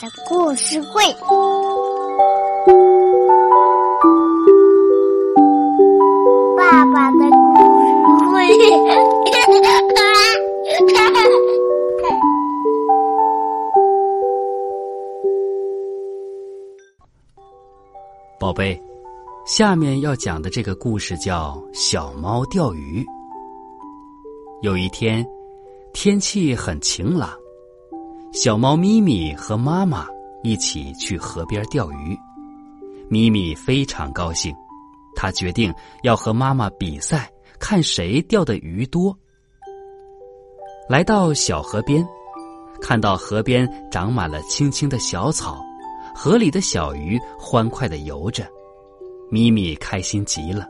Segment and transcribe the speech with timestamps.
[0.00, 1.02] 的故事会，
[6.56, 8.48] 爸爸的故事会。
[18.40, 18.82] 宝贝，
[19.44, 23.04] 下面要讲的这个故事叫《小猫钓鱼》。
[24.62, 25.22] 有一天，
[25.92, 27.39] 天气很晴朗。
[28.32, 30.06] 小猫咪咪和妈妈
[30.44, 32.16] 一起去河边钓鱼，
[33.08, 34.54] 咪咪非常高兴，
[35.16, 37.28] 它决定要和妈妈比赛，
[37.58, 39.16] 看谁钓的鱼多。
[40.88, 42.06] 来到小河边，
[42.80, 45.60] 看到河边长满了青青的小草，
[46.14, 48.46] 河里的小鱼欢快的游着，
[49.28, 50.68] 咪咪开心极了，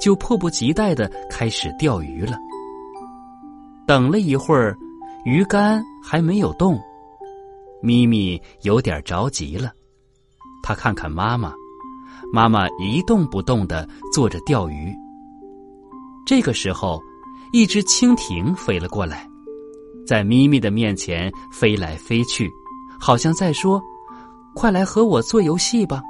[0.00, 2.38] 就迫不及待的开始钓鱼了。
[3.86, 4.74] 等了一会儿。
[5.24, 6.80] 鱼竿还没有动，
[7.86, 9.70] 咪咪有点着急了。
[10.60, 11.52] 他看看妈妈，
[12.32, 14.92] 妈妈一动不动的坐着钓鱼。
[16.26, 17.00] 这个时候，
[17.52, 19.24] 一只蜻蜓飞了过来，
[20.04, 22.50] 在咪咪的面前飞来飞去，
[22.98, 23.80] 好像在说
[24.52, 26.02] ：“快来和我做游戏吧。”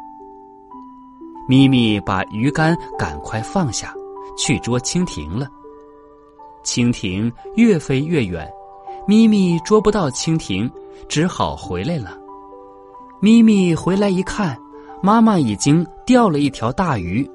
[1.47, 3.93] 咪咪把鱼竿赶快放下，
[4.39, 5.47] 去捉蜻蜓了。
[6.65, 8.51] 蜻蜓越飞越远。
[9.07, 10.69] 咪咪捉不到蜻蜓，
[11.09, 12.19] 只好回来了。
[13.21, 14.59] 咪咪回来一看，
[15.01, 17.29] 妈妈已经钓了一条大鱼，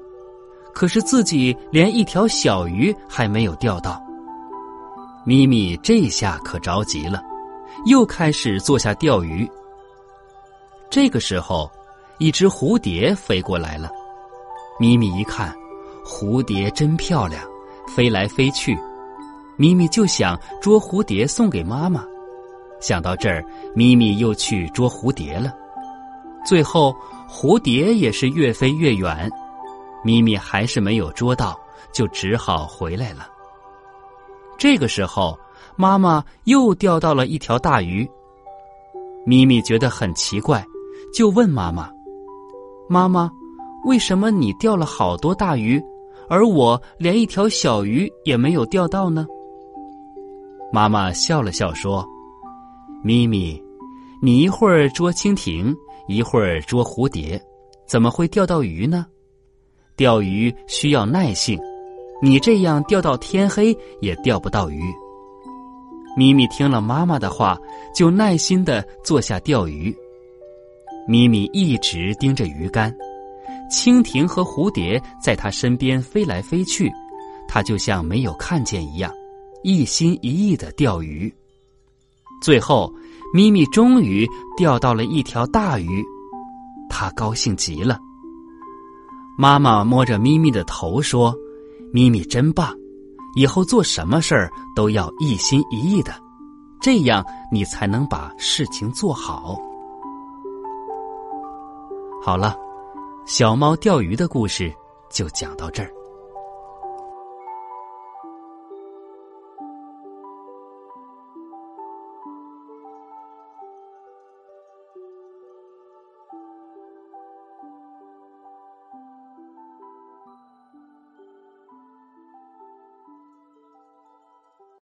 [0.74, 4.00] 可是自己连一条小鱼还没有钓到。
[5.24, 7.22] 咪咪这下可着急了，
[7.86, 9.50] 又开始坐下钓鱼。
[10.90, 11.70] 这个时候，
[12.18, 13.90] 一只蝴蝶飞过来了。
[14.78, 15.54] 咪咪一看，
[16.04, 17.42] 蝴蝶真漂亮，
[17.88, 18.78] 飞来飞去。
[19.62, 22.04] 咪咪就想捉蝴蝶送给妈妈，
[22.80, 23.44] 想到这儿，
[23.76, 25.54] 咪咪又去捉蝴蝶了。
[26.44, 26.92] 最后，
[27.28, 29.30] 蝴蝶也是越飞越远，
[30.02, 31.56] 咪咪还是没有捉到，
[31.92, 33.28] 就只好回来了。
[34.58, 35.38] 这个时候，
[35.76, 38.04] 妈妈又钓到了一条大鱼。
[39.24, 40.64] 咪咪觉得很奇怪，
[41.14, 41.88] 就问妈妈
[42.90, 43.30] ：“妈妈，
[43.84, 45.80] 为什么你钓了好多大鱼，
[46.28, 49.24] 而我连一条小鱼也没有钓到呢？”
[50.72, 52.02] 妈妈笑了笑说
[53.04, 53.62] ：“咪咪，
[54.22, 55.76] 你一会儿捉蜻蜓，
[56.08, 57.38] 一会儿捉蝴蝶，
[57.86, 59.04] 怎么会钓到鱼呢？
[59.96, 61.60] 钓鱼需要耐性，
[62.22, 64.82] 你这样钓到天黑也钓不到鱼。”
[66.16, 67.58] 咪咪听了妈妈的话，
[67.94, 69.94] 就耐心的坐下钓鱼。
[71.06, 72.94] 咪咪一直盯着鱼竿，
[73.70, 76.90] 蜻蜓和蝴蝶在它身边飞来飞去，
[77.46, 79.12] 它就像没有看见一样。
[79.62, 81.32] 一心一意的钓鱼，
[82.42, 82.92] 最后，
[83.32, 86.04] 咪咪终于钓到了一条大鱼，
[86.90, 87.98] 他高兴极了。
[89.38, 91.34] 妈妈摸着咪咪的头说
[91.92, 92.76] ：“咪咪真棒，
[93.36, 96.12] 以后做什么事儿都要一心一意的，
[96.80, 99.56] 这样你才能把事情做好。”
[102.20, 102.56] 好了，
[103.24, 104.72] 小猫钓鱼的故事
[105.10, 105.90] 就讲到这儿。